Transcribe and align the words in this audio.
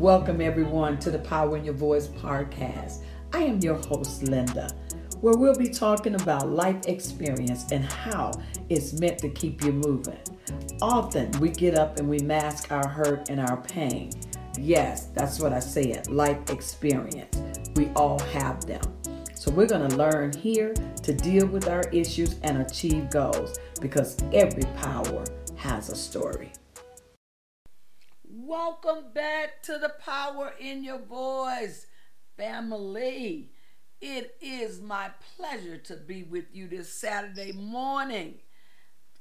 Welcome, 0.00 0.40
everyone, 0.40 0.98
to 1.00 1.10
the 1.10 1.18
Power 1.18 1.58
in 1.58 1.64
Your 1.66 1.74
Voice 1.74 2.08
podcast. 2.08 3.02
I 3.34 3.40
am 3.40 3.58
your 3.58 3.74
host, 3.74 4.22
Linda, 4.22 4.74
where 5.20 5.36
we'll 5.36 5.54
be 5.54 5.68
talking 5.68 6.14
about 6.14 6.48
life 6.48 6.88
experience 6.88 7.70
and 7.70 7.84
how 7.84 8.32
it's 8.70 8.98
meant 8.98 9.18
to 9.18 9.28
keep 9.28 9.62
you 9.62 9.72
moving. 9.72 10.18
Often 10.80 11.32
we 11.32 11.50
get 11.50 11.74
up 11.74 11.98
and 11.98 12.08
we 12.08 12.18
mask 12.20 12.72
our 12.72 12.88
hurt 12.88 13.28
and 13.28 13.40
our 13.40 13.58
pain. 13.58 14.10
Yes, 14.58 15.08
that's 15.14 15.38
what 15.38 15.52
I 15.52 15.60
said 15.60 16.08
life 16.08 16.48
experience. 16.48 17.38
We 17.76 17.88
all 17.88 18.20
have 18.32 18.64
them. 18.64 18.80
So 19.34 19.50
we're 19.50 19.68
going 19.68 19.86
to 19.86 19.96
learn 19.96 20.32
here 20.32 20.72
to 21.02 21.12
deal 21.12 21.46
with 21.46 21.68
our 21.68 21.82
issues 21.90 22.36
and 22.42 22.62
achieve 22.62 23.10
goals 23.10 23.58
because 23.82 24.16
every 24.32 24.64
power 24.78 25.26
has 25.56 25.90
a 25.90 25.94
story. 25.94 26.52
Welcome 28.32 29.06
back 29.12 29.60
to 29.64 29.76
the 29.76 29.88
Power 29.88 30.52
in 30.60 30.84
Your 30.84 31.00
Voice 31.00 31.86
family. 32.36 33.50
It 34.00 34.36
is 34.40 34.80
my 34.80 35.10
pleasure 35.36 35.78
to 35.78 35.96
be 35.96 36.22
with 36.22 36.44
you 36.52 36.68
this 36.68 36.92
Saturday 36.92 37.50
morning. 37.50 38.36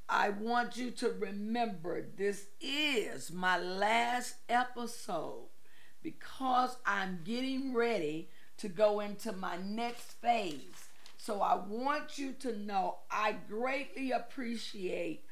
I 0.07 0.29
want 0.29 0.77
you 0.77 0.91
to 0.91 1.09
remember 1.09 2.05
this 2.17 2.49
is 2.61 3.31
my 3.31 3.57
last 3.57 4.35
episode 4.47 5.47
because 6.03 6.77
I'm 6.85 7.21
getting 7.23 7.73
ready 7.73 8.29
to 8.57 8.67
go 8.67 8.99
into 8.99 9.31
my 9.31 9.57
next 9.57 10.21
phase. 10.21 10.85
So 11.17 11.41
I 11.41 11.55
want 11.55 12.19
you 12.19 12.33
to 12.41 12.55
know 12.55 12.97
I 13.09 13.37
greatly 13.47 14.11
appreciate 14.11 15.23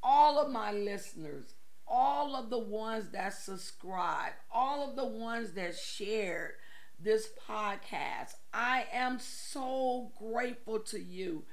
all 0.00 0.38
of 0.38 0.52
my 0.52 0.70
listeners 0.70 1.55
all 1.88 2.34
of 2.34 2.50
the 2.50 2.58
ones 2.58 3.10
that 3.10 3.34
subscribe, 3.34 4.32
all 4.52 4.88
of 4.88 4.96
the 4.96 5.06
ones 5.06 5.52
that 5.52 5.76
shared 5.76 6.52
this 6.98 7.28
podcast. 7.48 8.34
I 8.52 8.86
am 8.92 9.18
so 9.18 10.12
grateful 10.18 10.80
to 10.80 11.00
you. 11.00 11.44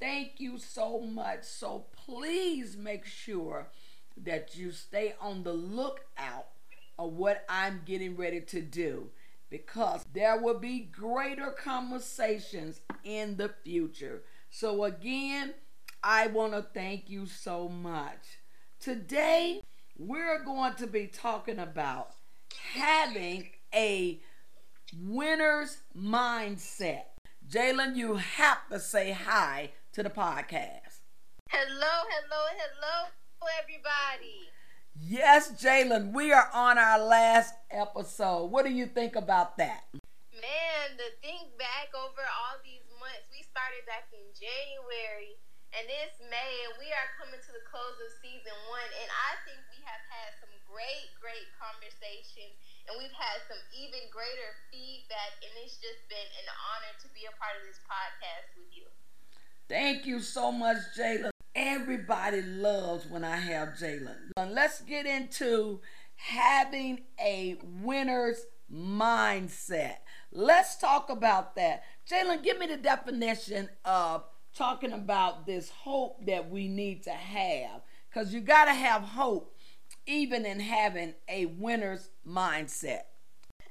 Thank 0.00 0.38
you 0.38 0.58
so 0.58 1.00
much. 1.00 1.44
So 1.44 1.86
please 2.06 2.76
make 2.76 3.04
sure 3.04 3.68
that 4.16 4.56
you 4.56 4.72
stay 4.72 5.14
on 5.20 5.42
the 5.42 5.52
lookout 5.52 6.46
of 6.98 7.12
what 7.14 7.44
I'm 7.48 7.82
getting 7.84 8.16
ready 8.16 8.40
to 8.42 8.60
do 8.60 9.10
because 9.50 10.04
there 10.12 10.40
will 10.40 10.58
be 10.58 10.80
greater 10.80 11.50
conversations 11.50 12.80
in 13.04 13.36
the 13.36 13.50
future. 13.64 14.22
So, 14.50 14.84
again, 14.84 15.54
I 16.02 16.28
want 16.28 16.52
to 16.52 16.62
thank 16.62 17.10
you 17.10 17.26
so 17.26 17.68
much. 17.68 18.38
Today, 18.78 19.60
we're 20.00 20.42
going 20.42 20.72
to 20.74 20.86
be 20.86 21.06
talking 21.06 21.58
about 21.58 22.12
having 22.72 23.50
a 23.74 24.18
winner's 24.98 25.76
mindset. 25.94 27.04
Jalen, 27.46 27.96
you 27.96 28.14
have 28.14 28.66
to 28.70 28.80
say 28.80 29.12
hi 29.12 29.72
to 29.92 30.02
the 30.02 30.08
podcast. 30.08 31.00
Hello, 31.50 32.04
hello, 32.08 32.46
hello, 32.56 33.10
everybody. 33.60 34.48
Yes, 34.98 35.52
Jalen, 35.62 36.12
we 36.14 36.32
are 36.32 36.48
on 36.54 36.78
our 36.78 36.98
last 36.98 37.52
episode. 37.70 38.46
What 38.46 38.64
do 38.64 38.72
you 38.72 38.86
think 38.86 39.16
about 39.16 39.58
that? 39.58 39.84
Man, 39.92 40.96
to 40.96 41.04
think 41.20 41.58
back 41.58 41.92
over 41.94 42.22
all 42.24 42.56
these 42.64 42.88
months, 42.98 43.28
we 43.30 43.42
started 43.42 43.84
back 43.86 44.08
in 44.14 44.24
January 44.32 45.36
and 45.76 45.86
it's 46.02 46.18
May, 46.26 46.52
and 46.66 46.74
we 46.82 46.90
are 46.90 47.08
coming 47.18 47.38
to 47.38 47.52
the 47.54 47.62
close 47.66 47.96
of 48.02 48.10
season 48.18 48.54
one. 48.66 48.90
And 49.00 49.08
I 49.10 49.38
think 49.46 49.62
we 49.70 49.78
have 49.86 50.02
had 50.10 50.34
some 50.42 50.50
great, 50.66 51.14
great 51.22 51.46
conversations, 51.58 52.58
and 52.90 52.98
we've 52.98 53.14
had 53.14 53.38
some 53.46 53.60
even 53.74 54.02
greater 54.10 54.50
feedback. 54.68 55.38
And 55.46 55.52
it's 55.62 55.78
just 55.78 56.02
been 56.10 56.30
an 56.42 56.48
honor 56.50 56.94
to 57.02 57.08
be 57.14 57.26
a 57.30 57.34
part 57.38 57.54
of 57.58 57.62
this 57.66 57.78
podcast 57.86 58.50
with 58.58 58.70
you. 58.74 58.86
Thank 59.70 60.06
you 60.06 60.18
so 60.18 60.50
much, 60.50 60.78
Jalen. 60.98 61.30
Everybody 61.54 62.42
loves 62.42 63.06
when 63.06 63.22
I 63.22 63.36
have 63.36 63.78
Jalen. 63.78 64.34
Let's 64.36 64.82
get 64.82 65.06
into 65.06 65.80
having 66.16 67.02
a 67.18 67.58
winner's 67.62 68.46
mindset. 68.72 69.96
Let's 70.32 70.76
talk 70.76 71.10
about 71.10 71.56
that. 71.56 71.82
Jalen, 72.08 72.42
give 72.42 72.58
me 72.58 72.66
the 72.66 72.76
definition 72.76 73.68
of 73.84 74.24
talking 74.54 74.92
about 74.92 75.46
this 75.46 75.70
hope 75.70 76.24
that 76.26 76.50
we 76.50 76.68
need 76.68 77.02
to 77.04 77.10
have 77.10 77.82
because 78.08 78.34
you 78.34 78.40
got 78.40 78.64
to 78.66 78.74
have 78.74 79.02
hope 79.02 79.54
even 80.06 80.44
in 80.44 80.58
having 80.58 81.14
a 81.28 81.46
winner's 81.46 82.10
mindset. 82.26 83.06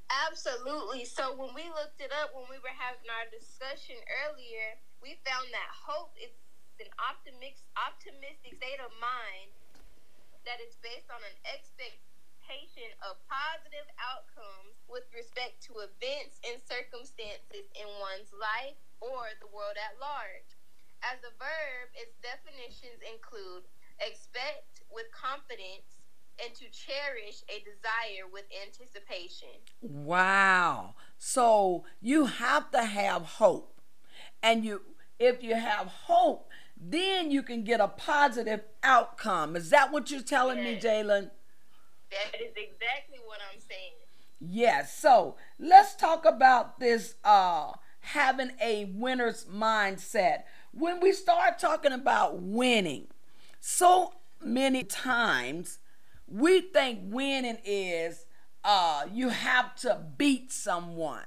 Absolutely. 0.10 1.06
So 1.06 1.38
when 1.38 1.54
we 1.54 1.70
looked 1.70 2.02
it 2.02 2.10
up 2.24 2.34
when 2.34 2.50
we 2.50 2.58
were 2.64 2.74
having 2.74 3.06
our 3.12 3.30
discussion 3.30 4.00
earlier, 4.26 4.80
we 5.04 5.22
found 5.22 5.46
that 5.54 5.70
hope 5.70 6.16
is 6.18 6.34
an 6.80 6.90
optimistic 6.98 7.68
optimistic 7.76 8.56
state 8.56 8.80
of 8.80 8.90
mind 8.98 9.52
that 10.48 10.64
is 10.64 10.80
based 10.80 11.12
on 11.12 11.20
an 11.22 11.36
expectation 11.44 12.90
of 13.06 13.20
positive 13.28 13.86
outcomes 14.02 14.80
with 14.88 15.06
respect 15.14 15.62
to 15.62 15.84
events 15.84 16.42
and 16.48 16.58
circumstances 16.66 17.68
in 17.78 17.86
one's 18.00 18.32
life 18.34 18.80
or 19.04 19.30
the 19.44 19.50
world 19.54 19.78
at 19.78 20.00
large. 20.02 20.59
As 21.04 21.20
a 21.24 21.32
verb, 21.40 21.88
its 21.96 22.16
definitions 22.22 23.00
include 23.08 23.64
expect 24.00 24.84
with 24.92 25.06
confidence 25.12 26.00
and 26.44 26.54
to 26.56 26.66
cherish 26.72 27.44
a 27.50 27.60
desire 27.60 28.28
with 28.32 28.46
anticipation. 28.66 29.50
Wow. 29.82 30.96
So 31.18 31.84
you 32.02 32.26
have 32.26 32.72
to 32.72 32.84
have 32.84 33.24
hope. 33.24 33.82
And 34.42 34.64
you 34.64 34.82
if 35.20 35.44
you 35.44 35.56
have 35.56 35.88
hope, 35.88 36.50
then 36.80 37.30
you 37.30 37.44
can 37.44 37.64
get 37.64 37.82
a 37.82 37.90
positive 37.90 38.62
outcome. 38.84 39.56
Is 39.56 39.70
that 39.70 39.92
what 39.92 40.10
you're 40.10 40.22
telling 40.22 40.60
yes. 40.60 40.84
me, 40.84 40.90
Jalen? 40.90 41.30
That 42.10 42.42
is 42.42 42.54
exactly 42.56 43.20
what 43.26 43.40
I'm 43.52 43.60
saying. 43.60 43.92
Yes. 44.40 44.98
So 44.98 45.36
let's 45.60 45.96
talk 45.96 46.26
about 46.26 46.80
this 46.80 47.16
uh 47.24 47.74
having 48.02 48.52
a 48.62 48.86
winner's 48.96 49.46
mindset 49.46 50.44
when 50.72 51.00
we 51.00 51.12
start 51.12 51.60
talking 51.60 51.92
about 51.92 52.42
winning, 52.42 53.08
so 53.60 54.14
many 54.44 54.84
times 54.84 55.80
we 56.28 56.62
think 56.62 57.00
winning 57.04 57.58
is 57.66 58.26
uh, 58.64 59.06
you 59.12 59.30
have 59.30 59.76
to 59.76 60.02
beat 60.18 60.52
someone, 60.52 61.26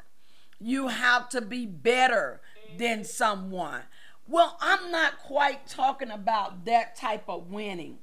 you 0.61 0.89
have 0.89 1.29
to 1.31 1.41
be 1.41 1.67
better 1.67 2.41
than 2.79 3.05
someone. 3.05 3.83
Well, 4.29 4.57
I'm 4.61 4.91
not 4.91 5.19
quite 5.19 5.67
talking 5.67 6.11
about 6.11 6.65
that 6.67 6.97
type 6.97 7.25
of 7.29 7.51
winning. 7.51 7.99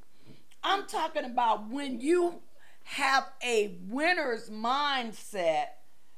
I'm 0.63 0.85
talking 0.85 1.23
about 1.23 1.69
when 1.69 2.01
you 2.01 2.41
have 2.83 3.29
a 3.41 3.77
winner's 3.87 4.49
mindset 4.49 5.67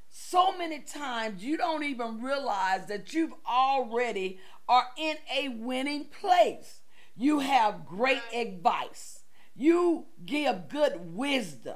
so 0.10 0.56
many 0.58 0.80
times 0.80 1.44
you 1.44 1.58
don't 1.58 1.84
even 1.84 2.22
realize 2.22 2.86
that 2.88 3.14
you've 3.14 3.34
already 3.50 4.40
are 4.72 4.88
in 4.98 5.18
a 5.36 5.50
winning 5.50 6.06
place. 6.06 6.80
You 7.18 7.40
have 7.40 7.86
great 7.86 8.22
advice. 8.34 9.20
You 9.54 10.06
give 10.26 10.70
good 10.70 11.14
wisdom. 11.14 11.76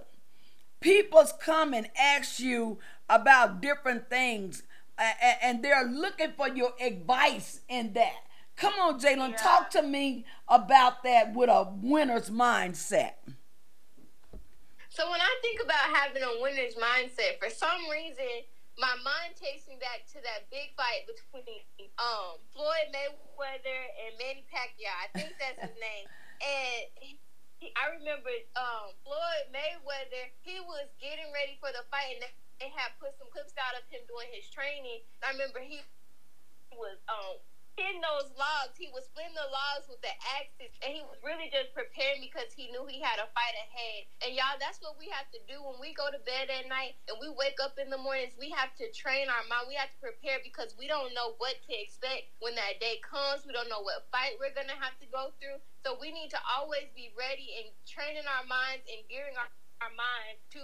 People's 0.79 1.33
come 1.33 1.73
and 1.73 1.89
ask 1.99 2.39
you 2.39 2.79
about 3.09 3.61
different 3.61 4.09
things 4.09 4.63
and 4.97 5.61
they're 5.61 5.83
looking 5.83 6.31
for 6.37 6.47
your 6.47 6.71
advice 6.79 7.59
in 7.67 7.91
that. 7.93 8.15
Come 8.55 8.73
on, 8.81 8.97
Jalen, 8.97 9.31
yeah. 9.31 9.35
talk 9.35 9.69
to 9.71 9.81
me 9.81 10.23
about 10.47 11.03
that 11.03 11.33
with 11.33 11.49
a 11.49 11.67
winner's 11.81 12.29
mindset. 12.29 13.15
So 14.87 15.11
when 15.11 15.19
I 15.19 15.35
think 15.41 15.61
about 15.61 15.93
having 15.93 16.23
a 16.23 16.41
winner's 16.41 16.75
mindset, 16.75 17.39
for 17.39 17.49
some 17.49 17.89
reason, 17.91 18.23
my 18.75 18.95
mind 19.07 19.39
takes 19.39 19.67
me 19.71 19.79
back 19.79 20.03
to 20.11 20.19
that 20.19 20.51
big 20.51 20.75
fight 20.75 21.07
between 21.07 21.63
um, 21.95 22.43
Floyd 22.51 22.91
Mayweather 22.91 23.81
and 24.03 24.11
Manny 24.19 24.43
Pacquiao. 24.51 24.91
I 24.91 25.07
think 25.15 25.31
that's 25.39 25.59
his 25.63 25.77
name. 25.79 26.05
And 26.43 27.15
I 27.79 27.95
remember 27.95 28.31
um, 28.59 28.91
Floyd 29.07 29.47
Mayweather. 29.55 30.27
He 30.43 30.59
was 30.59 30.91
getting 30.99 31.31
ready 31.31 31.55
for 31.63 31.71
the 31.71 31.87
fight, 31.87 32.19
and 32.19 32.27
they 32.59 32.71
had 32.75 32.91
put 32.99 33.15
some 33.15 33.31
clips 33.31 33.55
out 33.55 33.79
of 33.79 33.87
him 33.87 34.03
doing 34.11 34.27
his 34.35 34.47
training. 34.51 35.07
I 35.23 35.31
remember 35.31 35.63
he 35.63 35.79
was 36.75 36.99
um, 37.07 37.39
in 37.75 37.99
those 37.99 38.31
logs. 38.39 38.75
He 38.79 38.87
was 38.91 39.07
splitting 39.07 39.35
the 39.35 39.47
logs 39.51 39.87
with 39.91 39.99
the 39.99 40.11
axes, 40.39 40.71
and 40.79 40.95
he 40.95 41.03
was 41.03 41.19
really 41.23 41.51
just 41.51 41.75
preparing 41.75 42.23
because 42.23 42.51
he 42.55 42.71
knew 42.71 42.87
he 42.87 43.03
had 43.03 43.19
a 43.19 43.27
fight 43.35 43.55
ahead. 43.55 44.07
And 44.23 44.31
y'all, 44.35 44.55
that's 44.59 44.79
what 44.79 44.95
we 44.95 45.11
have 45.11 45.27
to 45.35 45.39
do 45.47 45.59
when 45.59 45.79
we 45.79 45.91
go 45.91 46.07
to 46.07 46.19
bed 46.23 46.47
at 46.51 46.71
night 46.71 46.95
and 47.11 47.19
we 47.19 47.27
wake 47.35 47.59
up 47.59 47.75
in 47.75 47.91
the 47.91 47.99
mornings. 47.99 48.35
We 48.39 48.51
have 48.55 48.71
to 48.79 48.87
train 48.95 49.27
our 49.27 49.43
mind. 49.51 49.67
We 49.67 49.75
have 49.75 49.91
to 49.91 49.99
prepare 49.99 50.39
because 50.39 50.75
we 50.79 50.87
don't 50.87 51.11
know 51.11 51.35
what 51.37 51.59
to 51.67 51.73
expect 51.75 52.31
when 52.39 52.55
that 52.55 52.79
day 52.79 53.03
comes. 53.03 53.43
We 53.43 53.51
don't 53.55 53.71
know 53.71 53.83
what 53.83 54.07
fight 54.11 54.39
we're 54.39 54.55
gonna 54.55 54.79
have 54.79 54.95
to 55.03 55.07
go 55.11 55.35
through. 55.39 55.59
So 55.83 55.99
we 55.99 56.15
need 56.15 56.31
to 56.31 56.41
always 56.47 56.87
be 56.95 57.11
ready 57.13 57.59
and 57.61 57.75
training 57.85 58.25
our 58.25 58.47
minds 58.47 58.87
and 58.87 59.03
gearing 59.11 59.35
our, 59.35 59.51
our 59.83 59.93
mind 59.93 60.39
to 60.55 60.63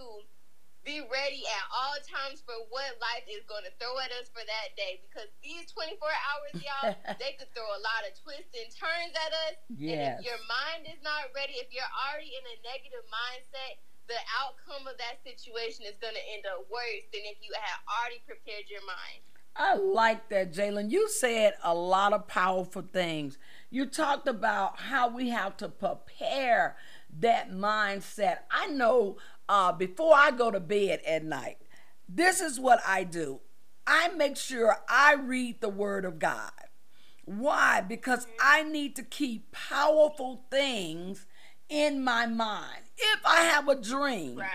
be 0.81 1.01
ready 1.05 1.45
at 1.45 1.65
all 1.69 1.93
times 2.01 2.41
for 2.41 2.57
what 2.73 2.97
life 2.97 3.25
is 3.29 3.45
going 3.45 3.61
to 3.61 3.73
throw 3.77 3.93
at 4.01 4.09
us 4.17 4.33
for 4.33 4.41
that 4.41 4.73
day 4.73 4.97
because 5.05 5.29
these 5.45 5.69
24 5.69 6.01
hours 6.09 6.53
y'all 6.57 6.93
they 7.21 7.37
could 7.37 7.49
throw 7.53 7.65
a 7.77 7.81
lot 7.85 8.01
of 8.05 8.17
twists 8.17 8.53
and 8.57 8.69
turns 8.73 9.13
at 9.13 9.31
us 9.49 9.55
yes. 9.69 9.93
and 9.93 10.01
if 10.17 10.25
your 10.25 10.41
mind 10.49 10.89
is 10.89 10.97
not 11.05 11.29
ready 11.37 11.61
if 11.61 11.69
you're 11.69 11.93
already 12.09 12.33
in 12.33 12.45
a 12.49 12.57
negative 12.65 13.05
mindset 13.13 13.77
the 14.09 14.17
outcome 14.41 14.89
of 14.89 14.97
that 14.97 15.21
situation 15.21 15.85
is 15.85 15.95
going 16.01 16.17
to 16.17 16.25
end 16.33 16.49
up 16.49 16.65
worse 16.67 17.05
than 17.13 17.21
if 17.29 17.37
you 17.45 17.53
had 17.53 17.77
already 17.85 18.19
prepared 18.25 18.65
your 18.67 18.83
mind 18.89 19.21
I 19.53 19.75
like 19.75 20.29
that, 20.29 20.53
Jalen. 20.53 20.91
You 20.91 21.09
said 21.09 21.55
a 21.61 21.75
lot 21.75 22.13
of 22.13 22.27
powerful 22.27 22.83
things. 22.93 23.37
You 23.69 23.85
talked 23.85 24.27
about 24.27 24.79
how 24.79 25.09
we 25.09 25.29
have 25.29 25.57
to 25.57 25.67
prepare 25.67 26.77
that 27.19 27.51
mindset. 27.51 28.39
I 28.49 28.67
know 28.67 29.17
uh, 29.49 29.71
before 29.71 30.13
I 30.15 30.31
go 30.31 30.51
to 30.51 30.59
bed 30.59 31.01
at 31.05 31.23
night, 31.23 31.57
this 32.07 32.41
is 32.41 32.59
what 32.59 32.79
I 32.85 33.03
do 33.03 33.39
I 33.87 34.09
make 34.09 34.37
sure 34.37 34.77
I 34.87 35.15
read 35.15 35.59
the 35.59 35.69
Word 35.69 36.05
of 36.05 36.19
God. 36.19 36.51
Why? 37.25 37.81
Because 37.81 38.27
I 38.41 38.63
need 38.63 38.95
to 38.97 39.03
keep 39.03 39.51
powerful 39.51 40.45
things 40.51 41.25
in 41.69 42.03
my 42.03 42.25
mind. 42.25 42.83
If 42.97 43.25
I 43.25 43.41
have 43.41 43.67
a 43.67 43.75
dream, 43.75 44.37
right. 44.37 44.49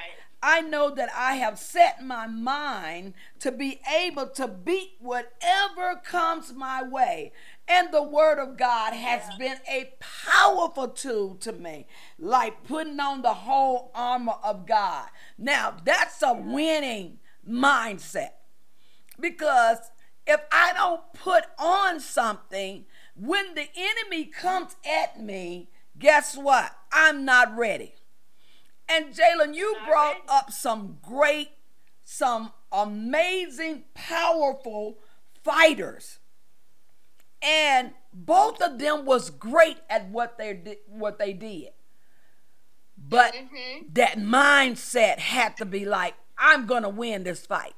I 0.48 0.60
know 0.60 0.90
that 0.94 1.08
I 1.12 1.34
have 1.34 1.58
set 1.58 2.04
my 2.04 2.28
mind 2.28 3.14
to 3.40 3.50
be 3.50 3.80
able 3.92 4.28
to 4.28 4.46
beat 4.46 4.92
whatever 5.00 6.00
comes 6.04 6.54
my 6.54 6.84
way. 6.84 7.32
And 7.66 7.92
the 7.92 8.04
word 8.04 8.38
of 8.38 8.56
God 8.56 8.92
has 8.92 9.24
yeah. 9.28 9.38
been 9.38 9.58
a 9.68 9.94
powerful 9.98 10.86
tool 10.86 11.34
to 11.40 11.50
me, 11.50 11.88
like 12.16 12.62
putting 12.62 13.00
on 13.00 13.22
the 13.22 13.34
whole 13.34 13.90
armor 13.92 14.36
of 14.44 14.68
God. 14.68 15.08
Now, 15.36 15.78
that's 15.84 16.22
a 16.22 16.32
winning 16.34 17.18
mindset 17.44 18.34
because 19.18 19.78
if 20.28 20.42
I 20.52 20.72
don't 20.74 21.12
put 21.12 21.42
on 21.58 21.98
something, 21.98 22.84
when 23.16 23.56
the 23.56 23.66
enemy 23.76 24.26
comes 24.26 24.76
at 24.88 25.20
me, 25.20 25.70
guess 25.98 26.36
what? 26.36 26.70
I'm 26.92 27.24
not 27.24 27.56
ready. 27.56 27.95
And 28.88 29.14
Jalen, 29.14 29.54
you 29.54 29.76
brought 29.86 30.18
up 30.28 30.52
some 30.52 30.98
great, 31.02 31.50
some 32.04 32.52
amazing, 32.70 33.84
powerful 33.94 34.98
fighters. 35.42 36.18
And 37.42 37.92
both 38.12 38.60
of 38.62 38.78
them 38.78 39.04
was 39.04 39.30
great 39.30 39.78
at 39.90 40.08
what 40.08 40.38
they 40.38 40.54
did 40.54 40.78
what 40.88 41.18
they 41.18 41.32
did. 41.32 41.70
But 42.96 43.34
mm-hmm. 43.34 43.86
that 43.92 44.18
mindset 44.18 45.18
had 45.18 45.56
to 45.58 45.66
be 45.66 45.84
like, 45.84 46.14
I'm 46.38 46.66
gonna 46.66 46.88
win 46.88 47.24
this 47.24 47.44
fight. 47.44 47.74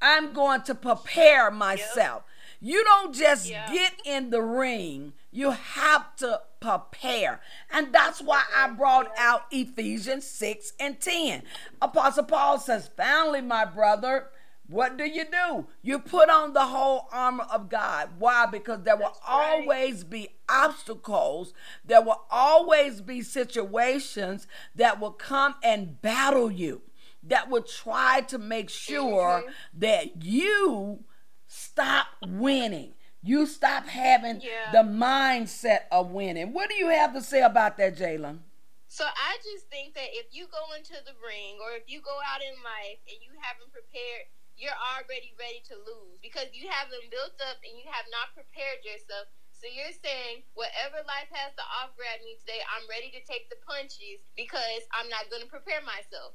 I'm 0.00 0.32
going 0.32 0.62
to 0.62 0.74
prepare 0.74 1.50
myself. 1.50 2.22
Yep. 2.62 2.72
You 2.72 2.84
don't 2.84 3.14
just 3.14 3.50
yep. 3.50 3.70
get 3.70 3.92
in 4.04 4.30
the 4.30 4.40
ring 4.40 5.12
you 5.32 5.52
have 5.52 6.14
to 6.16 6.40
prepare. 6.60 7.40
And 7.70 7.92
that's 7.92 8.20
why 8.20 8.42
I 8.54 8.68
brought 8.70 9.10
out 9.18 9.42
Ephesians 9.50 10.26
6 10.26 10.74
and 10.78 11.00
10. 11.00 11.42
Apostle 11.80 12.24
Paul 12.24 12.58
says, 12.58 12.90
Finally, 12.96 13.40
my 13.40 13.64
brother, 13.64 14.28
what 14.70 14.96
do 14.96 15.04
you 15.04 15.24
do? 15.24 15.66
You 15.82 15.98
put 15.98 16.30
on 16.30 16.52
the 16.52 16.66
whole 16.66 17.08
armor 17.10 17.46
of 17.50 17.68
God. 17.68 18.10
Why? 18.18 18.46
Because 18.46 18.82
there 18.82 18.96
will 18.96 19.02
right. 19.04 19.16
always 19.26 20.04
be 20.04 20.28
obstacles, 20.48 21.52
there 21.84 22.02
will 22.02 22.22
always 22.30 23.00
be 23.00 23.22
situations 23.22 24.46
that 24.76 25.00
will 25.00 25.10
come 25.10 25.56
and 25.64 26.00
battle 26.00 26.52
you, 26.52 26.82
that 27.24 27.50
will 27.50 27.62
try 27.62 28.20
to 28.28 28.38
make 28.38 28.70
sure 28.70 29.42
mm-hmm. 29.42 29.50
that 29.80 30.22
you 30.22 31.00
stop 31.48 32.06
winning. 32.24 32.94
You 33.22 33.44
stop 33.44 33.84
having 33.86 34.40
yeah. 34.40 34.72
the 34.72 34.88
mindset 34.88 35.84
of 35.92 36.10
winning. 36.10 36.52
What 36.52 36.70
do 36.70 36.76
you 36.76 36.88
have 36.88 37.12
to 37.12 37.20
say 37.20 37.42
about 37.42 37.76
that, 37.76 37.96
Jalen? 37.96 38.40
So 38.88 39.04
I 39.06 39.38
just 39.44 39.68
think 39.70 39.94
that 39.94 40.10
if 40.10 40.32
you 40.32 40.48
go 40.50 40.74
into 40.74 40.98
the 41.04 41.14
ring 41.22 41.60
or 41.62 41.76
if 41.76 41.86
you 41.86 42.00
go 42.02 42.16
out 42.26 42.42
in 42.42 42.56
life 42.64 42.98
and 43.06 43.20
you 43.22 43.30
haven't 43.38 43.70
prepared, 43.70 44.26
you're 44.56 44.76
already 44.96 45.30
ready 45.38 45.62
to 45.70 45.78
lose 45.84 46.18
because 46.18 46.50
you 46.50 46.66
haven't 46.66 47.06
built 47.12 47.38
up 47.44 47.62
and 47.62 47.76
you 47.78 47.86
have 47.86 48.08
not 48.10 48.34
prepared 48.34 48.82
yourself. 48.82 49.30
So 49.54 49.68
you're 49.68 49.92
saying 49.92 50.42
whatever 50.56 51.04
life 51.04 51.28
has 51.30 51.52
to 51.54 51.64
offer 51.84 52.02
at 52.08 52.24
me 52.24 52.40
today, 52.40 52.64
I'm 52.66 52.88
ready 52.88 53.12
to 53.12 53.20
take 53.28 53.52
the 53.52 53.60
punches 53.62 54.24
because 54.32 54.82
I'm 54.96 55.12
not 55.12 55.28
going 55.28 55.44
to 55.44 55.50
prepare 55.52 55.84
myself. 55.84 56.34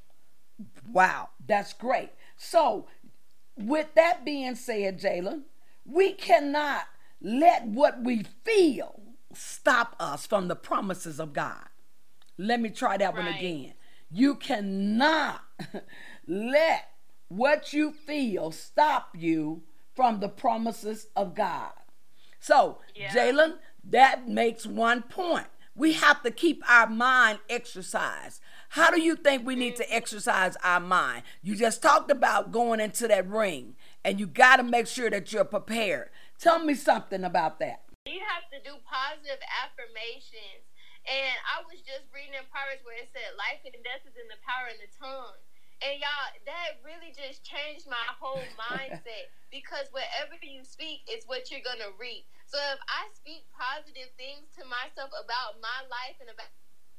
Wow, 0.88 1.34
that's 1.44 1.74
great. 1.74 2.14
So, 2.38 2.86
with 3.58 3.92
that 4.00 4.24
being 4.24 4.54
said, 4.54 4.96
Jalen, 4.96 5.44
we 5.88 6.12
cannot 6.12 6.84
let 7.20 7.66
what 7.66 8.02
we 8.02 8.24
feel 8.44 9.00
stop 9.34 9.96
us 9.98 10.26
from 10.26 10.48
the 10.48 10.56
promises 10.56 11.20
of 11.20 11.32
God. 11.32 11.68
Let 12.38 12.60
me 12.60 12.70
try 12.70 12.96
that 12.96 13.14
right. 13.14 13.24
one 13.24 13.34
again. 13.34 13.74
You 14.10 14.34
cannot 14.36 15.42
let 16.26 16.90
what 17.28 17.72
you 17.72 17.92
feel 17.92 18.52
stop 18.52 19.10
you 19.16 19.62
from 19.94 20.20
the 20.20 20.28
promises 20.28 21.08
of 21.16 21.34
God. 21.34 21.72
So, 22.38 22.78
yeah. 22.94 23.08
Jalen, 23.08 23.54
that 23.84 24.28
makes 24.28 24.66
one 24.66 25.02
point. 25.02 25.46
We 25.74 25.94
have 25.94 26.22
to 26.22 26.30
keep 26.30 26.62
our 26.70 26.88
mind 26.88 27.40
exercised. 27.50 28.40
How 28.70 28.90
do 28.90 29.00
you 29.00 29.16
think 29.16 29.44
we 29.44 29.56
need 29.56 29.76
to 29.76 29.84
mm-hmm. 29.84 29.94
exercise 29.94 30.56
our 30.62 30.80
mind? 30.80 31.22
You 31.42 31.56
just 31.56 31.82
talked 31.82 32.10
about 32.10 32.52
going 32.52 32.80
into 32.80 33.08
that 33.08 33.28
ring 33.28 33.74
and 34.06 34.22
you 34.22 34.30
got 34.30 34.62
to 34.62 34.64
make 34.64 34.86
sure 34.86 35.10
that 35.10 35.34
you're 35.34 35.42
prepared. 35.42 36.14
Tell 36.38 36.62
me 36.62 36.78
something 36.78 37.26
about 37.26 37.58
that. 37.58 37.82
You 38.06 38.22
have 38.22 38.46
to 38.54 38.62
do 38.62 38.78
positive 38.86 39.42
affirmations. 39.50 40.62
And 41.10 41.34
I 41.42 41.66
was 41.66 41.82
just 41.82 42.06
reading 42.14 42.38
in 42.38 42.46
Proverbs 42.54 42.86
where 42.86 42.94
it 42.94 43.10
said, 43.10 43.34
Life 43.34 43.66
and 43.66 43.74
death 43.82 44.06
is 44.06 44.14
in 44.14 44.30
the 44.30 44.38
power 44.46 44.70
of 44.70 44.78
the 44.78 44.90
tongue. 44.94 45.38
And 45.82 45.98
y'all, 45.98 46.30
that 46.46 46.78
really 46.86 47.10
just 47.18 47.42
changed 47.42 47.90
my 47.90 48.06
whole 48.14 48.46
mindset 48.70 49.26
because 49.50 49.90
whatever 49.90 50.38
you 50.38 50.62
speak 50.62 51.02
is 51.10 51.26
what 51.26 51.50
you're 51.50 51.66
going 51.66 51.82
to 51.82 51.90
reap. 51.98 52.30
So 52.46 52.62
if 52.78 52.80
I 52.86 53.10
speak 53.10 53.50
positive 53.50 54.14
things 54.14 54.54
to 54.54 54.62
myself 54.70 55.10
about 55.18 55.58
my 55.58 55.82
life 55.90 56.14
and 56.22 56.30
about 56.30 56.48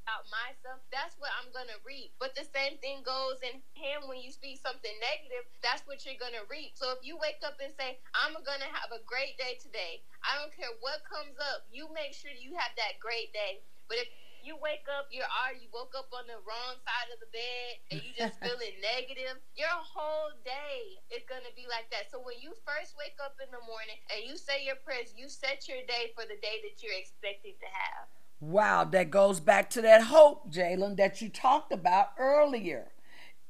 about 0.08 0.24
myself, 0.32 0.80
that's 0.88 1.20
what 1.20 1.36
I'm 1.36 1.52
gonna 1.52 1.76
reap. 1.84 2.16
But 2.16 2.32
the 2.32 2.48
same 2.48 2.80
thing 2.80 3.04
goes 3.04 3.44
in 3.44 3.60
him 3.76 4.08
when 4.08 4.24
you 4.24 4.32
speak 4.32 4.56
something 4.56 4.96
negative, 5.04 5.44
that's 5.60 5.84
what 5.84 6.08
you're 6.08 6.16
gonna 6.16 6.48
reap. 6.48 6.80
So 6.80 6.96
if 6.96 7.04
you 7.04 7.20
wake 7.20 7.44
up 7.44 7.60
and 7.60 7.76
say, 7.76 8.00
I'm 8.16 8.32
gonna 8.48 8.72
have 8.72 8.96
a 8.96 9.04
great 9.04 9.36
day 9.36 9.60
today, 9.60 10.00
I 10.24 10.40
don't 10.40 10.56
care 10.56 10.72
what 10.80 11.04
comes 11.04 11.36
up, 11.44 11.68
you 11.68 11.92
make 11.92 12.16
sure 12.16 12.32
you 12.32 12.56
have 12.56 12.72
that 12.80 13.04
great 13.04 13.36
day. 13.36 13.60
But 13.92 14.00
if 14.00 14.08
you 14.40 14.56
wake 14.56 14.88
up, 14.88 15.12
you're 15.12 15.28
already 15.28 15.68
you 15.68 15.72
woke 15.76 15.92
up 15.92 16.08
on 16.16 16.24
the 16.32 16.40
wrong 16.48 16.80
side 16.88 17.12
of 17.12 17.20
the 17.20 17.28
bed 17.36 17.72
and 17.92 18.00
you 18.00 18.16
just 18.16 18.40
feeling 18.44 18.80
negative, 18.80 19.36
your 19.60 19.76
whole 19.76 20.32
day 20.48 21.04
is 21.12 21.28
gonna 21.28 21.52
be 21.52 21.68
like 21.68 21.92
that. 21.92 22.08
So 22.08 22.24
when 22.24 22.40
you 22.40 22.56
first 22.64 22.96
wake 22.96 23.20
up 23.20 23.36
in 23.44 23.52
the 23.52 23.60
morning 23.60 24.00
and 24.08 24.24
you 24.24 24.40
say 24.40 24.64
your 24.64 24.80
prayers, 24.80 25.12
you 25.20 25.28
set 25.28 25.68
your 25.68 25.84
day 25.84 26.16
for 26.16 26.24
the 26.24 26.40
day 26.40 26.64
that 26.64 26.80
you're 26.80 26.96
expecting 26.96 27.60
to 27.60 27.68
have. 27.68 28.08
Wow, 28.40 28.84
that 28.84 29.10
goes 29.10 29.40
back 29.40 29.70
to 29.72 29.82
that 29.82 30.04
hope, 30.04 30.52
Jalen, 30.52 30.98
that 30.98 31.22
you 31.22 31.30
talked 31.30 31.72
about 31.72 32.10
earlier. 32.20 32.92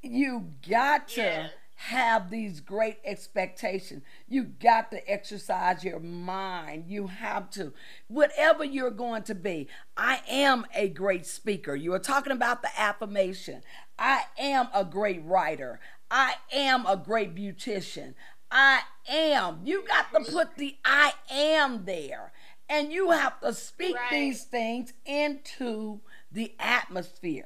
You 0.02 0.54
got 0.68 1.10
to 1.10 1.22
yeah. 1.22 1.48
have 1.76 2.30
these 2.30 2.62
great 2.62 3.00
expectations. 3.04 4.04
You 4.30 4.44
got 4.44 4.92
to 4.92 5.12
exercise 5.12 5.84
your 5.84 6.00
mind. 6.00 6.86
You 6.88 7.08
have 7.08 7.50
to. 7.52 7.74
Whatever 8.08 8.64
you're 8.64 8.92
going 8.92 9.24
to 9.24 9.36
be, 9.36 9.68
I 9.98 10.22
am 10.30 10.66
a 10.74 10.88
great 10.88 11.26
speaker. 11.26 11.76
You 11.76 11.92
were 11.92 12.00
talking 12.00 12.32
about 12.32 12.62
the 12.62 12.80
affirmation. 12.80 13.64
I 14.00 14.22
am 14.40 14.70
a 14.74 14.86
great 14.86 15.22
writer. 15.26 15.82
I 16.10 16.36
am 16.54 16.86
a 16.86 16.96
great 16.96 17.36
beautician. 17.36 18.14
I 18.50 18.82
am. 19.10 19.60
You 19.66 19.84
got 19.86 20.14
to 20.14 20.32
put 20.32 20.56
the 20.56 20.78
I 20.86 21.14
am 21.30 21.84
there. 21.84 22.32
And 22.70 22.92
you 22.92 23.12
have 23.12 23.40
to 23.42 23.54
speak 23.54 23.96
right. 23.96 24.12
these 24.12 24.44
things 24.44 24.94
into 25.06 26.02
the 26.32 26.54
atmosphere. 26.60 27.46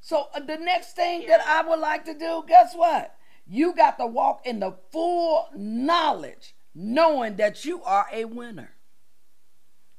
So 0.00 0.26
uh, 0.34 0.40
the 0.40 0.56
next 0.56 0.96
thing 0.96 1.22
yeah. 1.22 1.28
that 1.28 1.46
I 1.46 1.68
would 1.68 1.78
like 1.78 2.04
to 2.06 2.14
do, 2.14 2.42
guess 2.48 2.74
what? 2.74 3.14
You 3.46 3.74
got 3.74 3.98
to 3.98 4.06
walk 4.06 4.42
in 4.44 4.60
the 4.60 4.74
full 4.90 5.48
knowledge, 5.54 6.54
knowing 6.74 7.36
that 7.36 7.64
you 7.64 7.82
are 7.84 8.06
a 8.12 8.24
winner. 8.24 8.74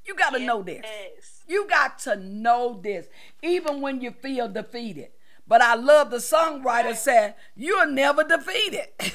You 0.05 0.15
got 0.15 0.31
to 0.31 0.39
yes. 0.39 0.47
know 0.47 0.61
this. 0.61 1.43
You 1.47 1.67
got 1.69 1.99
to 1.99 2.17
know 2.17 2.79
this, 2.81 3.07
even 3.41 3.79
when 3.79 4.01
you 4.01 4.11
feel 4.11 4.49
defeated. 4.49 5.09
But 5.47 5.61
I 5.61 5.75
love 5.75 6.09
the 6.09 6.17
songwriter 6.17 6.65
right. 6.65 6.97
said, 6.97 7.35
You're 7.55 7.85
never 7.85 8.23
defeated. 8.23 8.87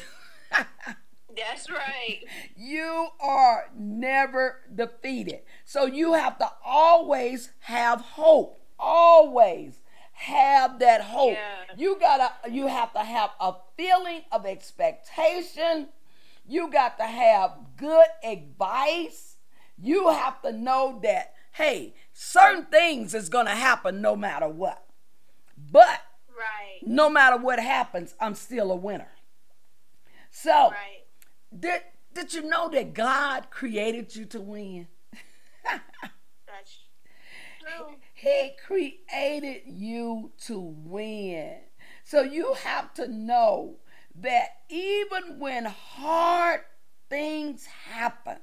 That's 1.36 1.70
right. 1.70 2.20
You 2.56 3.08
are 3.20 3.70
never 3.76 4.60
defeated. 4.74 5.40
So 5.64 5.84
you 5.86 6.14
have 6.14 6.38
to 6.38 6.50
always 6.64 7.50
have 7.60 8.00
hope. 8.00 8.60
Always 8.78 9.80
have 10.12 10.78
that 10.80 11.02
hope. 11.02 11.34
Yeah. 11.34 11.74
You 11.76 11.98
gotta 12.00 12.32
you 12.50 12.66
have 12.66 12.92
to 12.94 13.00
have 13.00 13.30
a 13.40 13.54
feeling 13.76 14.22
of 14.32 14.46
expectation. 14.46 15.88
You 16.46 16.70
got 16.70 16.96
to 16.98 17.04
have 17.04 17.52
good 17.76 18.06
advice. 18.24 19.36
You 19.76 20.08
have 20.08 20.40
to 20.42 20.52
know 20.52 20.98
that 21.02 21.34
hey, 21.52 21.94
certain 22.12 22.64
things 22.66 23.14
is 23.14 23.28
gonna 23.28 23.54
happen 23.54 24.00
no 24.00 24.16
matter 24.16 24.48
what. 24.48 24.84
But 25.56 26.02
Right. 26.28 26.78
no 26.82 27.10
matter 27.10 27.36
what 27.36 27.58
happens, 27.58 28.14
I'm 28.20 28.34
still 28.36 28.70
a 28.70 28.76
winner. 28.76 29.10
So 30.30 30.70
Right. 30.70 31.04
Did 31.56 31.82
did 32.14 32.34
you 32.34 32.42
know 32.42 32.68
that 32.70 32.94
God 32.94 33.50
created 33.50 34.14
you 34.16 34.24
to 34.26 34.40
win? 34.40 34.88
That's 35.64 36.78
true. 37.60 37.96
He 38.14 38.52
created 38.66 39.62
you 39.66 40.32
to 40.46 40.58
win. 40.58 41.56
So 42.04 42.22
you 42.22 42.54
have 42.54 42.92
to 42.94 43.06
know 43.06 43.76
that 44.16 44.48
even 44.68 45.38
when 45.38 45.66
hard 45.66 46.62
things 47.08 47.66
happen, 47.66 48.38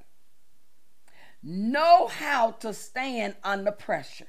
know 1.43 2.07
how 2.07 2.51
to 2.51 2.73
stand 2.73 3.35
under 3.43 3.71
pressure. 3.71 4.27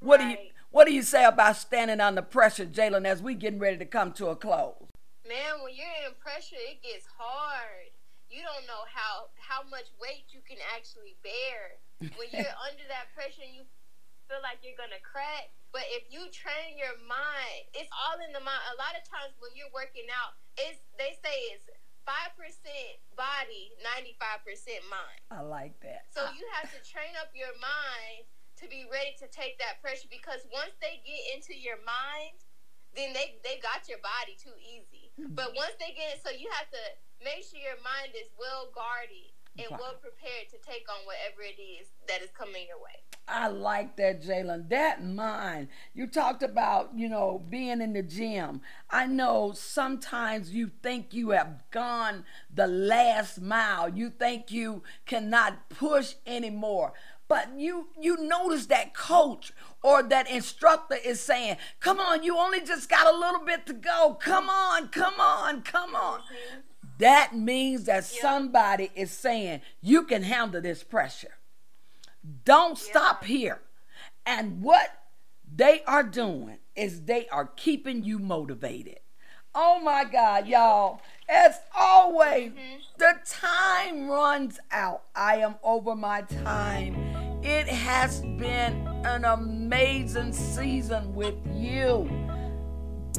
What 0.00 0.20
do 0.20 0.26
you 0.26 0.36
what 0.70 0.86
do 0.86 0.94
you 0.94 1.02
say 1.02 1.24
about 1.24 1.56
standing 1.56 2.00
under 2.00 2.22
pressure, 2.22 2.64
Jalen, 2.66 3.06
as 3.06 3.22
we 3.22 3.34
getting 3.34 3.58
ready 3.60 3.76
to 3.76 3.84
come 3.84 4.12
to 4.12 4.28
a 4.28 4.36
close? 4.36 4.91
Man, 5.32 5.64
when 5.64 5.72
you're 5.72 5.88
in 6.04 6.12
pressure, 6.20 6.60
it 6.60 6.84
gets 6.84 7.08
hard. 7.08 7.88
You 8.28 8.44
don't 8.44 8.68
know 8.68 8.84
how 8.84 9.32
how 9.40 9.64
much 9.64 9.88
weight 9.96 10.28
you 10.28 10.44
can 10.44 10.60
actually 10.76 11.16
bear. 11.24 11.80
When 12.20 12.28
you're 12.36 12.56
under 12.68 12.84
that 12.92 13.08
pressure 13.16 13.40
and 13.40 13.56
you 13.56 13.64
feel 14.28 14.44
like 14.44 14.60
you're 14.60 14.76
gonna 14.76 15.00
crack. 15.00 15.56
But 15.72 15.88
if 15.88 16.04
you 16.12 16.28
train 16.36 16.76
your 16.76 17.00
mind, 17.08 17.64
it's 17.72 17.88
all 17.96 18.20
in 18.20 18.36
the 18.36 18.44
mind. 18.44 18.60
A 18.72 18.76
lot 18.76 18.92
of 18.92 19.08
times 19.08 19.32
when 19.40 19.56
you're 19.56 19.72
working 19.72 20.04
out, 20.12 20.36
it's 20.60 20.84
they 21.00 21.16
say 21.24 21.32
it's 21.56 21.64
five 22.04 22.36
percent 22.36 23.00
body, 23.16 23.72
ninety 23.80 24.12
five 24.20 24.44
percent 24.44 24.84
mind. 24.92 25.20
I 25.32 25.40
like 25.40 25.80
that. 25.80 26.12
So 26.12 26.28
you 26.36 26.44
have 26.60 26.68
to 26.76 26.80
train 26.84 27.16
up 27.16 27.32
your 27.32 27.56
mind 27.56 28.28
to 28.60 28.68
be 28.68 28.84
ready 28.84 29.16
to 29.16 29.32
take 29.32 29.56
that 29.64 29.80
pressure 29.80 30.12
because 30.12 30.44
once 30.52 30.76
they 30.84 31.00
get 31.08 31.20
into 31.32 31.56
your 31.56 31.80
mind, 31.88 32.36
then 32.94 33.12
they 33.12 33.40
they 33.44 33.60
got 33.60 33.88
your 33.88 34.00
body 34.00 34.36
too 34.36 34.54
easy. 34.60 35.12
But 35.16 35.52
mm-hmm. 35.52 35.62
once 35.64 35.76
they 35.80 35.92
get 35.92 36.16
it, 36.16 36.20
so 36.24 36.30
you 36.32 36.48
have 36.56 36.68
to 36.72 36.82
make 37.24 37.44
sure 37.44 37.60
your 37.60 37.80
mind 37.84 38.16
is 38.16 38.28
well 38.38 38.72
guarded 38.74 39.32
and 39.58 39.68
Wow. 39.70 39.78
well 39.80 39.96
prepared 40.00 40.48
to 40.50 40.58
take 40.58 40.88
on 40.88 41.04
whatever 41.04 41.42
it 41.42 41.60
is 41.60 41.88
that 42.08 42.22
is 42.22 42.30
coming 42.30 42.66
your 42.68 42.78
way. 42.78 43.04
I 43.28 43.48
like 43.48 43.96
that, 43.96 44.22
Jalen. 44.22 44.68
That 44.70 45.04
mind. 45.04 45.68
You 45.94 46.06
talked 46.06 46.42
about, 46.42 46.90
you 46.94 47.08
know, 47.08 47.42
being 47.48 47.80
in 47.80 47.92
the 47.92 48.02
gym. 48.02 48.62
I 48.90 49.06
know 49.06 49.52
sometimes 49.54 50.50
you 50.50 50.70
think 50.82 51.14
you 51.14 51.30
have 51.30 51.62
gone 51.70 52.24
the 52.52 52.66
last 52.66 53.40
mile. 53.40 53.88
You 53.88 54.10
think 54.10 54.50
you 54.50 54.82
cannot 55.06 55.68
push 55.70 56.14
anymore. 56.26 56.94
But 57.32 57.58
you 57.58 57.88
you 57.98 58.18
notice 58.18 58.66
that 58.66 58.92
coach 58.92 59.54
or 59.82 60.02
that 60.02 60.30
instructor 60.30 60.96
is 60.96 61.18
saying, 61.18 61.56
"Come 61.80 61.98
on, 61.98 62.22
you 62.22 62.36
only 62.36 62.60
just 62.60 62.90
got 62.90 63.06
a 63.06 63.16
little 63.16 63.40
bit 63.40 63.64
to 63.68 63.72
go. 63.72 64.18
Come 64.20 64.50
on, 64.50 64.88
come 64.88 65.18
on, 65.18 65.62
come 65.62 65.94
on." 65.94 66.20
Mm-hmm. 66.20 66.58
That 66.98 67.34
means 67.34 67.84
that 67.84 68.04
Yeah. 68.12 68.20
somebody 68.20 68.90
is 68.94 69.12
saying, 69.12 69.62
"You 69.80 70.02
can 70.02 70.24
handle 70.24 70.60
this 70.60 70.84
pressure." 70.84 71.38
Don't 72.44 72.76
stop 72.76 73.24
here. 73.24 73.62
And 74.26 74.60
what 74.60 74.90
they 75.50 75.82
are 75.84 76.02
doing 76.02 76.58
is 76.76 77.04
they 77.04 77.28
are 77.28 77.46
keeping 77.46 78.04
you 78.04 78.18
motivated. 78.18 79.00
Oh 79.54 79.78
my 79.80 80.04
God, 80.04 80.46
y'all. 80.46 81.02
As 81.28 81.60
always, 81.76 82.52
mm-hmm. 82.52 82.78
the 82.96 83.14
time 83.26 84.08
runs 84.08 84.58
out. 84.70 85.02
I 85.14 85.36
am 85.36 85.56
over 85.62 85.94
my 85.94 86.22
time. 86.22 86.94
It 87.42 87.68
has 87.68 88.22
been 88.22 88.86
an 89.04 89.26
amazing 89.26 90.32
season 90.32 91.14
with 91.14 91.34
you. 91.52 92.08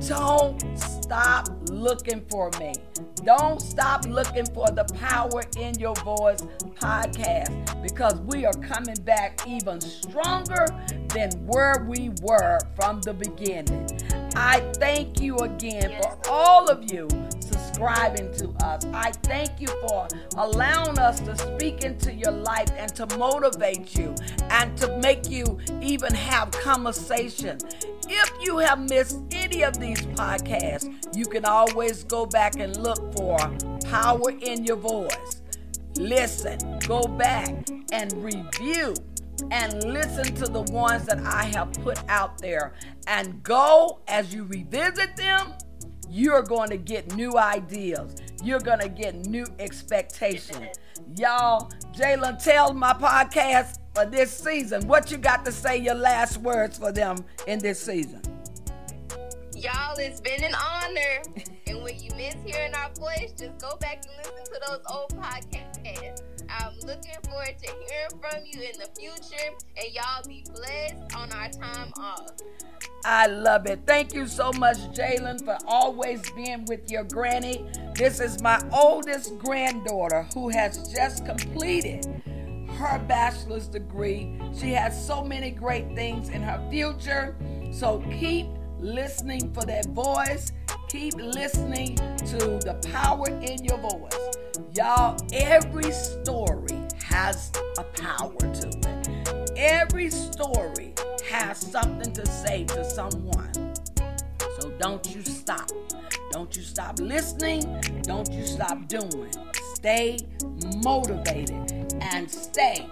Don't 0.08 0.60
stop 0.76 1.50
looking 1.70 2.26
for 2.32 2.50
me. 2.60 2.74
Don't 3.24 3.62
stop 3.62 4.06
looking 4.08 4.48
for 4.48 4.68
the 4.72 4.86
Power 5.00 5.44
in 5.58 5.78
Your 5.78 5.96
Voice 5.98 6.42
podcast 6.80 7.84
because 7.84 8.20
we 8.22 8.44
are 8.46 8.54
coming 8.54 8.96
back 9.04 9.48
even 9.48 9.80
stronger 9.80 10.66
than 11.14 11.30
where 11.46 11.86
we 11.88 12.10
were 12.24 12.58
from 12.76 13.02
the 13.02 13.14
beginning. 13.14 13.88
I 14.36 14.60
thank 14.78 15.20
you 15.20 15.38
again 15.38 16.02
for 16.02 16.18
all 16.30 16.70
of 16.70 16.92
you 16.92 17.08
subscribing 17.40 18.32
to 18.36 18.50
us. 18.66 18.86
I 18.94 19.12
thank 19.24 19.60
you 19.60 19.68
for 19.88 20.08
allowing 20.38 20.98
us 21.00 21.20
to 21.22 21.38
speak 21.38 21.84
into 21.84 22.14
your 22.14 22.32
life 22.32 22.70
and 22.78 22.94
to 22.96 23.18
motivate 23.18 23.98
you 23.98 24.16
and 24.50 24.76
to 24.78 24.98
make 25.00 25.30
you 25.30 25.60
even 25.82 26.14
have 26.14 26.52
conversation. 26.52 27.58
If 28.08 28.32
you 28.42 28.58
have 28.58 28.90
missed 28.90 29.22
any 29.32 29.64
of 29.64 29.80
these 29.80 30.02
podcasts, 30.02 31.16
you 31.16 31.26
can 31.26 31.46
always 31.46 32.04
go 32.04 32.26
back 32.26 32.60
and 32.60 32.76
look 32.78 33.14
for 33.16 33.38
Power 33.90 34.32
in 34.42 34.66
Your 34.66 34.78
Voice. 34.78 35.42
Listen, 35.96 36.58
go 36.88 37.04
back 37.04 37.70
and 37.92 38.12
review 38.24 38.96
and 39.52 39.84
listen 39.84 40.34
to 40.36 40.46
the 40.46 40.62
ones 40.72 41.06
that 41.06 41.20
I 41.20 41.44
have 41.46 41.74
put 41.74 42.00
out 42.10 42.38
there. 42.40 42.74
And 43.08 43.42
go 43.44 44.00
as 44.08 44.34
you 44.34 44.46
revisit 44.46 45.16
them, 45.16 45.54
you're 46.10 46.44
going 46.44 46.70
to 46.70 46.78
get 46.78 47.16
new 47.16 47.38
ideas. 47.38 48.16
You're 48.44 48.60
going 48.60 48.80
to 48.80 48.90
get 48.90 49.26
new 49.26 49.46
expectations. 49.60 50.78
Y'all, 51.18 51.72
Jalen, 51.94 52.44
tell 52.44 52.74
my 52.74 52.94
podcast 52.94 53.80
for 53.94 54.06
this 54.06 54.32
season 54.32 54.88
what 54.88 55.12
you 55.12 55.18
got 55.18 55.46
to 55.46 55.52
say, 55.52 55.78
your 55.78 55.96
last 55.96 56.38
words 56.38 56.78
for 56.78 56.92
them 56.92 57.18
in 57.48 57.60
this 57.60 57.80
season. 57.80 58.22
Y'all, 59.64 59.98
it's 59.98 60.20
been 60.20 60.44
an 60.44 60.54
honor. 60.56 61.24
and 61.68 61.82
when 61.82 61.98
you 61.98 62.10
miss 62.18 62.36
hearing 62.46 62.74
our 62.74 62.90
voice, 62.96 63.32
just 63.40 63.58
go 63.60 63.78
back 63.78 64.04
and 64.04 64.18
listen 64.18 64.54
to 64.54 64.60
those 64.68 64.82
old 64.92 65.16
podcasts. 65.16 66.22
I'm 66.50 66.74
looking 66.80 67.16
forward 67.30 67.56
to 67.64 67.72
hearing 67.88 68.10
from 68.20 68.44
you 68.46 68.62
in 68.62 68.78
the 68.78 68.90
future, 69.00 69.54
and 69.78 69.94
y'all 69.94 70.22
be 70.28 70.44
blessed 70.54 71.16
on 71.16 71.32
our 71.32 71.48
time 71.48 71.94
off. 71.98 72.32
I 73.06 73.28
love 73.28 73.66
it. 73.68 73.80
Thank 73.88 74.14
you 74.14 74.28
so 74.28 74.52
much, 74.52 74.80
Jalen, 74.94 75.46
for 75.46 75.58
always 75.66 76.30
being 76.32 76.66
with 76.66 76.92
your 76.92 77.06
granny. 77.06 77.66
This 77.96 78.20
is 78.20 78.42
my 78.42 78.62
oldest 78.74 79.38
granddaughter 79.38 80.28
who 80.34 80.50
has 80.50 80.92
just 80.94 81.26
completed 81.26 82.06
her 82.68 83.00
bachelor's 83.08 83.70
degree. 83.70 84.38
She 84.60 84.72
has 84.72 85.08
so 85.08 85.24
many 85.24 85.52
great 85.52 85.96
things 85.96 86.28
in 86.28 86.42
her 86.42 86.62
future. 86.70 87.38
So 87.72 88.04
keep 88.20 88.48
listening 88.84 89.52
for 89.54 89.66
that 89.66 89.86
voice. 89.88 90.52
Keep 90.90 91.16
listening 91.16 91.96
to 91.96 92.60
the 92.64 92.80
power 92.92 93.28
in 93.30 93.64
your 93.64 93.78
voice. 93.78 94.38
Y'all, 94.76 95.18
every 95.34 95.92
story 95.92 96.78
has 97.06 97.52
a 97.78 97.84
power 97.84 98.38
to 98.38 98.68
it. 98.68 99.54
Every 99.56 100.10
story 100.10 100.94
has 101.30 101.58
something 101.58 102.14
to 102.14 102.26
say 102.26 102.66
to 102.66 102.84
someone. 102.84 103.52
So 104.60 104.70
don't 104.80 105.16
you 105.16 105.24
stop. 105.24 105.70
Don't 106.32 106.56
you 106.56 106.64
stop 106.64 107.00
listening. 107.00 107.62
Don't 108.02 108.32
you 108.32 108.46
stop 108.46 108.88
doing. 108.88 109.32
Stay 109.76 110.18
motivated 110.84 111.96
and 112.02 112.30
stay 112.30 112.88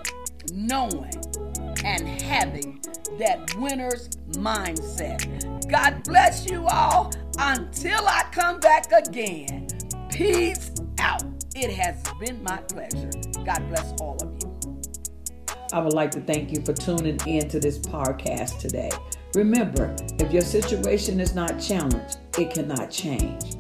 knowing 0.54 1.14
and 1.84 2.08
having 2.22 2.82
that 3.20 3.54
winner's 3.58 4.10
mindset. 4.34 5.61
God 5.72 6.04
bless 6.04 6.50
you 6.50 6.68
all 6.68 7.14
until 7.40 8.06
I 8.06 8.26
come 8.34 8.60
back 8.60 8.92
again. 8.92 9.70
Peace 10.10 10.70
out. 11.00 11.24
It 11.56 11.72
has 11.72 12.04
been 12.20 12.44
my 12.44 12.58
pleasure. 12.58 13.10
God 13.46 13.66
bless 13.70 13.94
all 14.02 14.18
of 14.22 14.34
you. 14.44 14.82
I 15.72 15.80
would 15.80 15.94
like 15.94 16.12
to 16.12 16.20
thank 16.20 16.52
you 16.52 16.62
for 16.62 16.74
tuning 16.74 17.18
in 17.26 17.48
to 17.48 17.62
this 17.62 17.80
podcast 17.80 18.60
today. 18.60 18.92
Remember, 19.34 19.96
if 20.20 20.34
your 20.34 20.42
situation 20.42 21.22
is 21.22 21.34
not 21.34 21.58
challenged, 21.62 22.18
it 22.38 22.54
cannot 22.54 22.92
change. 22.92 23.56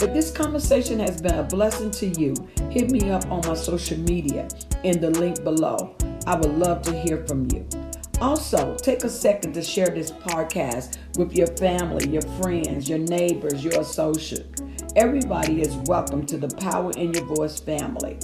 If 0.00 0.12
this 0.14 0.30
conversation 0.30 1.00
has 1.00 1.20
been 1.20 1.34
a 1.34 1.42
blessing 1.42 1.90
to 1.90 2.06
you, 2.06 2.34
hit 2.70 2.92
me 2.92 3.10
up 3.10 3.28
on 3.28 3.44
my 3.44 3.54
social 3.54 3.98
media 3.98 4.46
in 4.84 5.00
the 5.00 5.10
link 5.10 5.42
below. 5.42 5.96
I 6.28 6.36
would 6.36 6.56
love 6.56 6.82
to 6.82 6.96
hear 6.96 7.26
from 7.26 7.50
you. 7.50 7.66
Also, 8.20 8.74
take 8.76 9.04
a 9.04 9.10
second 9.10 9.52
to 9.52 9.62
share 9.62 9.88
this 9.88 10.10
podcast 10.10 10.96
with 11.18 11.34
your 11.34 11.48
family, 11.48 12.08
your 12.08 12.22
friends, 12.40 12.88
your 12.88 12.98
neighbors, 12.98 13.62
your 13.62 13.78
associates. 13.78 14.62
Everybody 14.96 15.60
is 15.60 15.76
welcome 15.86 16.24
to 16.24 16.38
the 16.38 16.48
Power 16.56 16.92
in 16.92 17.12
Your 17.12 17.26
Voice 17.26 17.60
family. 17.60 18.18